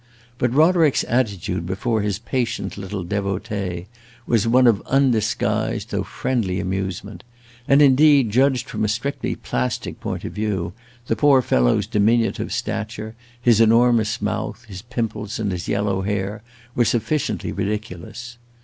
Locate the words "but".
0.39-0.51